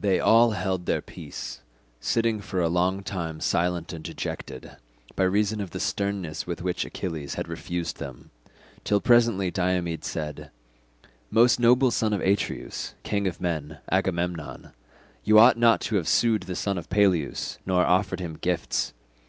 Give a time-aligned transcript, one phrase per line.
[0.00, 1.60] They all held their peace,
[2.00, 4.76] sitting for a long time silent and dejected,
[5.14, 8.32] by reason of the sternness with which Achilles had refused them,
[8.82, 10.50] till presently Diomed said,
[11.30, 14.72] "Most noble son of Atreus, king of men, Agamemnon,
[15.22, 18.94] you ought not to have sued the son of Peleus nor offered him gifts.